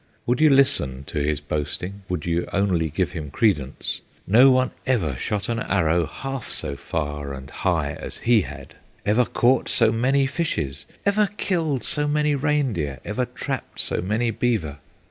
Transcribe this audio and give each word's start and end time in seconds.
Would 0.25 0.41
you 0.41 0.49
listen 0.49 1.03
to 1.03 1.19
his 1.19 1.39
boasting, 1.41 2.01
Would 2.09 2.25
you 2.25 2.47
only 2.51 2.89
give 2.89 3.11
him 3.11 3.29
credence, 3.29 4.01
No 4.25 4.49
one 4.49 4.71
ever 4.87 5.15
shot 5.15 5.47
an 5.47 5.59
arrow 5.59 6.07
Half 6.07 6.49
so 6.49 6.75
far 6.75 7.35
and 7.35 7.51
high 7.51 7.91
as 7.93 8.17
he 8.17 8.41
had; 8.41 8.73
Ever 9.05 9.25
caught 9.25 9.69
so 9.69 9.91
many 9.91 10.25
fishes, 10.25 10.87
Ever 11.05 11.29
killed 11.37 11.83
so 11.83 12.07
many 12.07 12.33
reindeer, 12.33 12.99
Ever 13.05 13.25
trapped 13.27 13.79
so 13.79 14.01
many 14.01 14.31
beaver! 14.31 14.79